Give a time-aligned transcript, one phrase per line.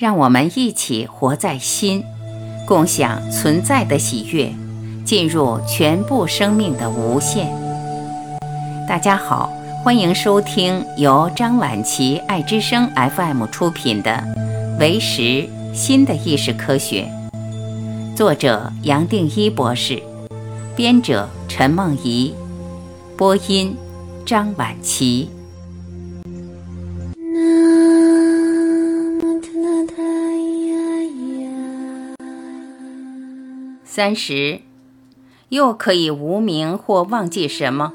[0.00, 2.02] 让我们一起活在心，
[2.66, 4.50] 共享存在的喜悦，
[5.04, 7.52] 进入全部生命的无限。
[8.88, 9.52] 大家好，
[9.84, 14.24] 欢迎收听由张晚琪爱之声 FM 出品的
[14.78, 17.06] 《为时新的意识科学》，
[18.16, 20.02] 作者杨定一博士，
[20.74, 22.34] 编者陈梦怡，
[23.18, 23.76] 播音
[24.24, 25.28] 张晚琪。
[34.00, 34.62] 三十，
[35.50, 37.92] 又可以无名或忘记什么？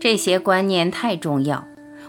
[0.00, 1.64] 这些观念太重要。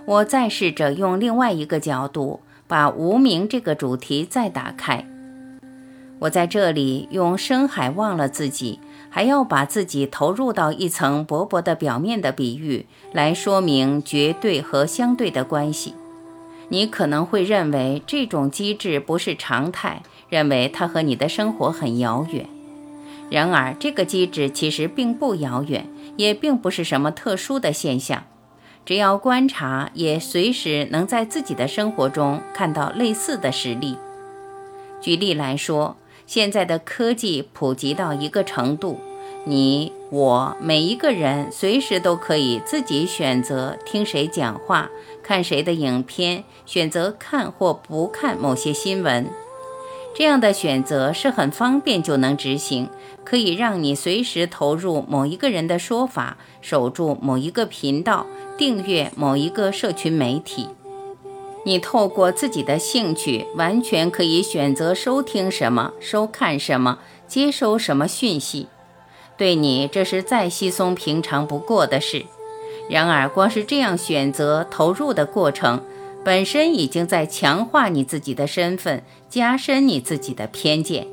[0.05, 5.05] 我再试着用另外一个角度，把无名这个主题再打开。
[6.17, 8.79] 我在这里用深海忘了自己，
[9.11, 15.93] 还要把自己投入到一层薄薄的表面的比喻，来说明绝对和相对的关系。
[16.69, 20.01] 你可能会认为这种机制不是常态。
[20.29, 22.45] 认为它和你的生活很遥远，
[23.29, 28.23] 然而这个机制其实并不遥远，也并不是什么特殊的现象。
[28.85, 33.97] 只要观察，也随时能在自己的生活中看到类似的实例。
[35.01, 38.99] 举例来说，现在的科技普及到一个程度，
[39.45, 44.89] 你我每一个人随时都可以自己选择听谁讲话，
[45.21, 49.29] 看谁的影片，选择看或不看某些新闻。
[50.17, 52.89] 这样的选择是很方便就能执行，
[53.23, 58.25] 可以让你随时投入某一个人的说法，守住某一个频道，
[58.57, 60.69] 订阅某一个社群媒体。
[61.65, 68.65] 你透过自己的兴趣，完全可以选择收听什么、收看什么、接收什么讯息。
[69.37, 72.25] 对你，这是再稀松平常不过的事。
[72.89, 75.79] 然而，光是这样选择投入的过程。
[76.23, 81.07] 本身已经在强化你自己的身份，加深你自己的偏见。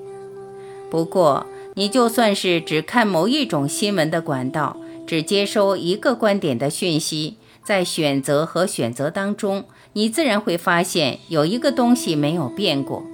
[0.91, 13.05] 不过，你就算是只看某一种新闻的管道，只接收一个观点的讯息，在选择和选择当中，你自然会发现有一个东西没有变过。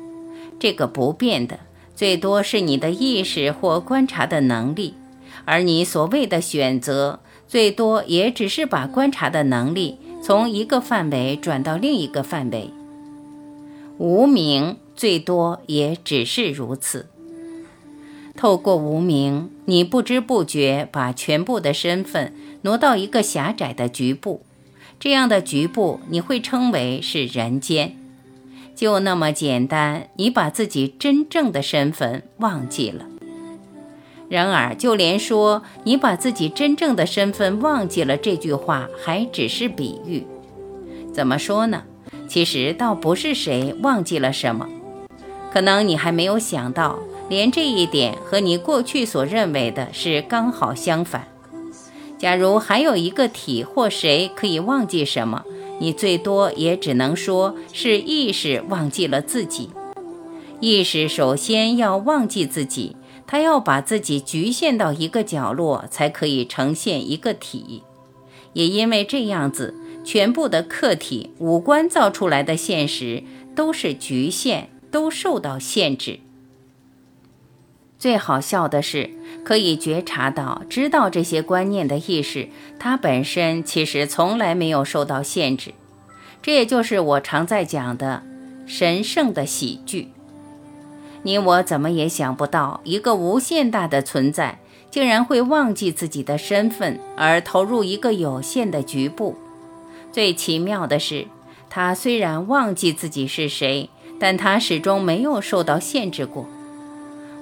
[0.59, 1.61] 这个不变的，
[1.95, 4.95] 最多是你的意识或观察的能力，
[5.45, 9.99] 而你所谓的选择，最多也只是把观察的能力。
[10.23, 12.71] 从一个范围转到另一个范围，
[13.99, 17.07] 无名最多也只是如此。
[18.37, 22.33] 透过无名，你不知不觉把全部的身份
[22.63, 24.43] 挪到一个狭窄的局部，
[24.99, 27.97] 这样的局部你会称为是人间，
[28.75, 30.09] 就那么简单。
[30.17, 33.09] 你把自己真正的身份忘记了。
[34.31, 40.25] 然而，就连说你把自己真正的身份忘记了这句话，还只是比喻。
[41.13, 41.83] 怎么说呢？
[42.29, 44.69] 其实倒不是谁忘记了什么，
[45.53, 51.27] 可能你还没有想到，连这一点和你过去所认为的是刚好相反。
[52.17, 55.43] 假如还有一个体或谁可以忘记什么，
[55.81, 59.71] 你最多也只能说是意识忘记了自己。
[60.61, 62.95] 意识首先要忘记自己。
[63.31, 67.85] 他要把自己局限到一个角落，才可以呈现一个体。
[68.55, 69.73] 也因为这样子，
[70.05, 73.23] 全部的客体、五官造出来的现实
[73.55, 76.19] 都是局限，都受到限制。
[78.01, 79.11] 最好笑的是，
[79.45, 82.49] 可以觉察到、知道这些观念的意识，
[82.81, 85.75] 它本身其实从来没有受到限制。
[86.43, 88.25] 这也就是我常在讲的
[88.67, 90.09] 神圣的喜剧。
[91.23, 94.59] 你我怎么也想不到，一个无限大的存在
[94.91, 99.37] 竟然会忘记自己的身份，而投入一个有限的局部。
[100.11, 101.27] 最奇妙的是，
[101.69, 106.47] 他虽然忘记自己是谁，但他始终没有受到限制过。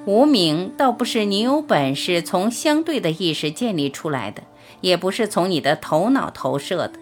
[0.04, 4.42] 无名倒不是你有本事从相对的意识建立出来的，
[4.80, 6.92] 也不是从你的头脑投射的。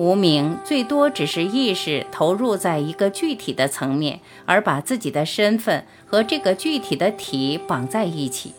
[0.00, 8.54] 无名最多只是意识投入在一个具体的层面，而把自己的身份和这个具体的体绑在一起。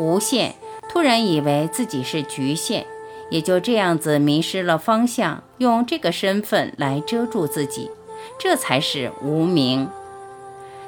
[0.00, 0.56] 无限
[0.88, 2.84] 突然以为自己是局限，
[3.30, 7.88] 也就这样子迷失了方向，用这个身份来遮住自己，
[8.36, 9.88] 这才是无名。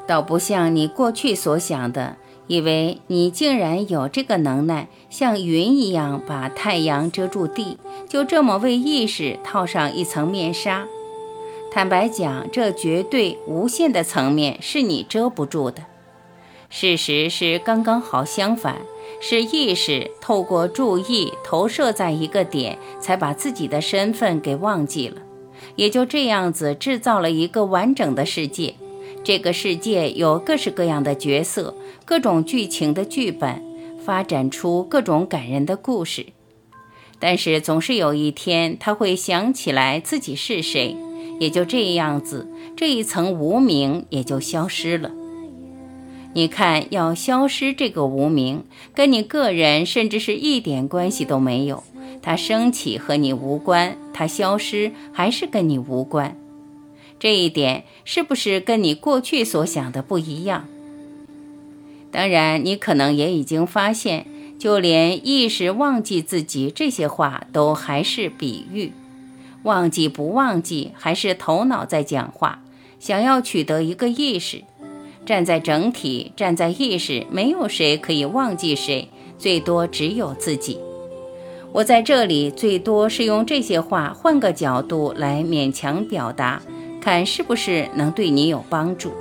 [0.04, 2.16] 倒不像你过去所想的。
[2.50, 10.84] 以为你竟然有这个能耐，像云一样把太阳遮住地，就这么为意识套上一层面纱。
[11.70, 15.84] 坦白讲，这绝对无限的层面是你遮不住的。
[16.68, 18.78] 事实是刚刚好相反，
[19.20, 25.22] 是意识透过注意投射在一个点，才把自己的身份给忘记了。
[25.76, 28.74] 也就这样子制造了一个完整的世界。
[29.22, 31.74] 这个世界有各式各样的角色，
[32.04, 33.62] 各种剧情的剧本，
[34.04, 36.26] 发展出各种感人的故事。
[37.18, 40.96] 但是总是有一天，他会想起来自己是谁，
[41.38, 45.10] 也就这样子，这一层无名也就消失了。
[46.32, 48.64] 你看，要消失这个无名，
[48.94, 51.82] 跟你个人甚至是一点关系都没有。
[52.22, 56.36] 它升起和你无关，它消失还是跟你无关。
[57.20, 60.66] 这一点是不是跟你过去所想的不一样？
[62.10, 64.26] 当然，你可能也已经发现，
[64.58, 68.92] 就连意识忘记自己这些话都还是比喻，
[69.62, 72.62] 忘记不忘记还是头脑在讲话，
[72.98, 74.64] 想要取得一个意识。
[75.26, 79.08] 站在整体，站在意识，没有谁可以忘记谁，
[79.38, 80.78] 最多只有自己。
[81.72, 86.60] 我在这里最多是用这些话换个角度来勉强表达，
[87.00, 89.12] 看是不是能对你有帮助。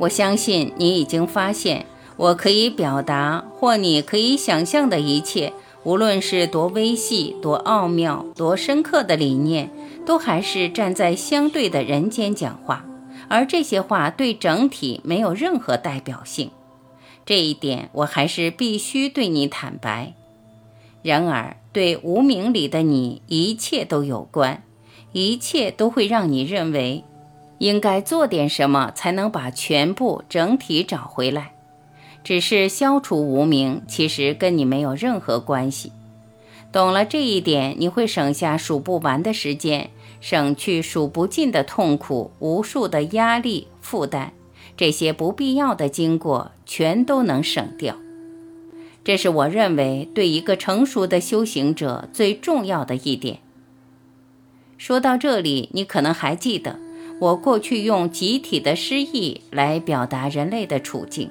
[0.00, 1.86] 我相信你已经发现，
[2.16, 5.52] 我可以表达或你可以想象的一切，
[5.84, 9.70] 无论是多微细、多奥妙、多深刻的理念，
[10.04, 12.84] 都还是站在相对的人间讲话，
[13.28, 16.50] 而这些话对整体没有任何代表性。
[17.24, 20.14] 这一点我还是必须对你坦白。
[21.02, 24.62] 然而，对无名里的你，一切都有关，
[25.14, 27.04] 一切都会让你认为
[27.58, 31.52] 应该做点什么才能把全部整体找回来。
[32.24, 35.92] 只是消除无名，其实跟你没有任何关系。
[36.72, 39.90] 懂了这一点，你会省下数不完的时间，
[40.20, 44.32] 省去数不尽的痛苦、无数的压力负担。
[44.76, 47.96] 这些不必要的经过全都能省掉，
[49.04, 53.38] 这是我认为对一个成熟的修行者最重要的一点。
[54.86, 56.78] 说到这里，你可能还记得
[57.18, 61.30] 我过去用集体的失忆来表达人类的处境。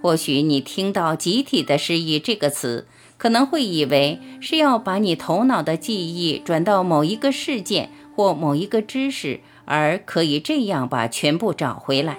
[0.00, 2.86] 或许你听到“集体的失忆”这个词，
[3.16, 12.18] 可能会以为是要把你头脑的记忆转到某一个事件或某一个知识，而可以这样把全部找回来。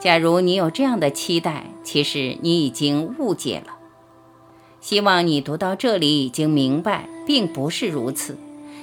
[0.00, 3.74] 假如你有这样的期待，其实你已经误解了。
[4.80, 8.36] 希望你读到这里已经明白，并不是如此。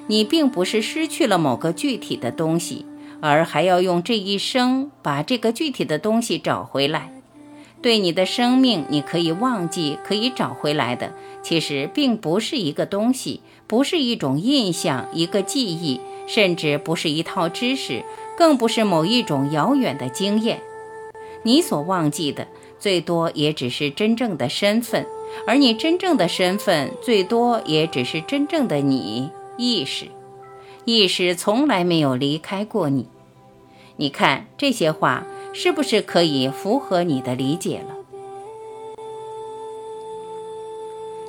[0.09, 2.83] 你并不是失去了某个具体的东西，
[3.21, 7.11] 而还要用这一生把这个具体的东西找回来。
[7.79, 11.13] 对你的生命，你可以忘记、可以找回来的，
[11.43, 18.03] 其实并不是一个东西，不是一种印象、一个记忆，甚至不是一套知识，
[18.35, 20.59] 更不是某一种遥远的经验。
[21.43, 22.47] 你所忘记的，
[22.79, 25.05] 最多也只是真正的身份，
[25.45, 29.29] 而你真正的身份，最多也只是真正的你
[29.59, 30.07] 意识。
[30.85, 33.07] 意识从来没有离开过你。
[33.97, 37.95] 你看这些话，是不是可以符合你的理解了？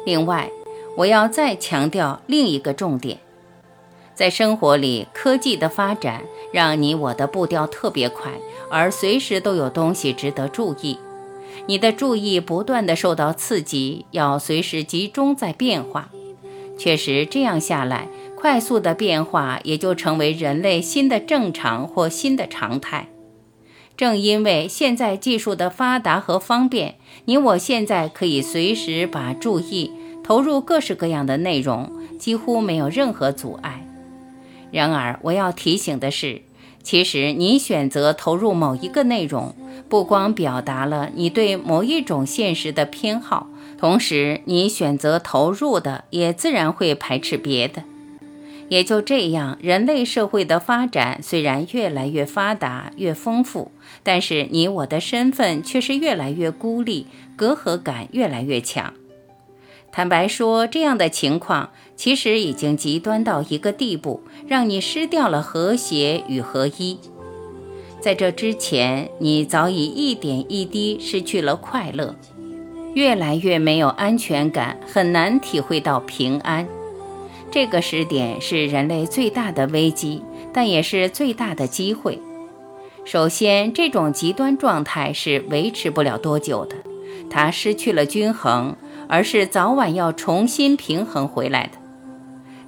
[0.06, 0.50] 另外，
[0.96, 3.18] 我要再强调另一个重点，
[4.14, 6.22] 在生活里，科技的发展
[6.52, 8.30] 让你我的步调特别快。
[8.70, 10.96] 而随时都有东西值得注意，
[11.66, 16.08] 你的注意不断的受到刺激，要随时集中在变化。
[16.78, 18.06] 确实，这样下来，
[18.40, 23.08] 快速的变化也就成为人类新的正常或新的常态。
[23.98, 26.94] 正因为现在技术的发达和方便，
[27.26, 29.92] 你我现在可以随时把注意
[30.24, 33.86] 投入各式各样的内容，几乎没有任何阻碍。
[34.70, 36.40] 然而，我要提醒的是。
[36.82, 39.54] 其实，你选择投入某一个内容，
[39.90, 47.82] 不光表达了你对某一种现实的偏好，同时你选择投入的也自然会排斥别的。
[48.70, 53.72] 也就这样，人类社会的发展虽然越来越发达、越丰富，
[54.04, 58.94] 但是你我的身份却是越来越孤立，隔阂感越来越强。
[59.90, 66.96] 坦白说，这样的情况其实已经极端到一个地步，让你失掉了和谐与合一。
[68.00, 72.14] 在这之前，你早已一点一滴失去了快乐，
[72.94, 76.68] 越来越没有安全感，很难体会到平安。
[77.50, 82.18] 这个时点是人类最大的危机，但也是最大的机会。
[83.04, 86.76] 首先，这种极端状态是维持不了多久的，
[87.28, 88.76] 它失去了均衡。
[89.12, 91.72] 而是早晚要重新平衡回来的。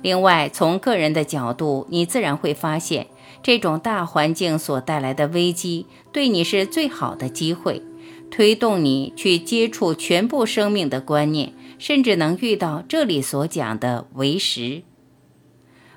[0.03, 3.07] 另外，从个人的角度，你自然会发现，
[3.45, 7.81] 这种大环境所带来的危机，对你是最好的机会，
[8.29, 14.83] 推动你去接触全部生命的观念，甚至能遇到这里所讲的为实。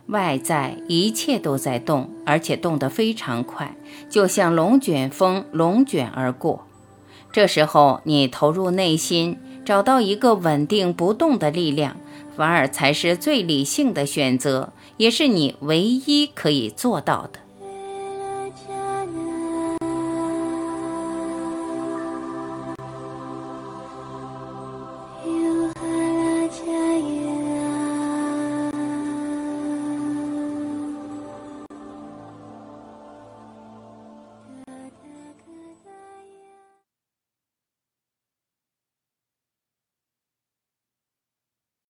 [0.07, 3.77] 外在一切都在动，而且动得非常快，
[4.09, 6.65] 就像龙卷风龙卷而过。
[7.31, 11.97] 这时候，你投入内心，找到一个稳定不动的力量，
[12.35, 17.44] 反而才是最理性的选择，也是你唯一可以做到的。